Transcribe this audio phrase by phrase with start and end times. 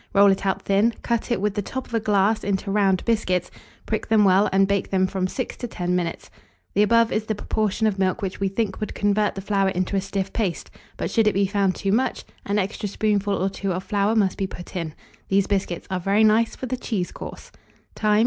[0.15, 3.51] Roll it out thin; cut it with the top of a glass into round biscuits;
[3.85, 6.31] prick them well, and bake them from 6 to 10 minutes.
[6.73, 9.95] The above is the proportion of milk which we think would convert the flour into
[9.95, 13.73] a stiff paste; but should it be found too much, an extra spoonful or two
[13.73, 14.95] of flour must be put in.
[15.27, 17.51] These biscuits are very nice for the cheese course.